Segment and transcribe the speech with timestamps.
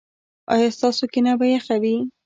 [0.53, 1.95] ایا ستاسو کینه به یخه وي؟